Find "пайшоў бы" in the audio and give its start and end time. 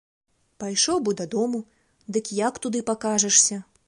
0.61-1.13